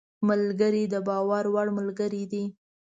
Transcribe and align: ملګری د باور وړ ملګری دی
ملګری 0.29 0.83
د 0.93 0.95
باور 1.07 1.43
وړ 1.53 1.67
ملګری 1.77 2.23
دی 2.31 2.43